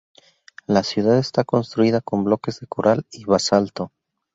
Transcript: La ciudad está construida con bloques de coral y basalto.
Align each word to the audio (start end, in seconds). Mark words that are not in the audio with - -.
La 0.65 0.81
ciudad 0.81 1.19
está 1.19 1.43
construida 1.43 2.01
con 2.01 2.23
bloques 2.23 2.59
de 2.59 2.65
coral 2.65 3.05
y 3.11 3.23
basalto. 3.25 3.91